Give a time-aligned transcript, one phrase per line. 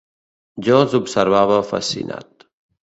[0.69, 2.51] Jo els observava fascinat.